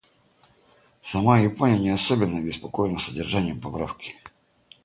Сама 1.03 1.37
Япония 1.41 1.77
не 1.77 1.89
особенно 1.89 2.39
обеспокоена 2.39 2.97
содержанием 2.99 3.61
поправки. 3.61 4.15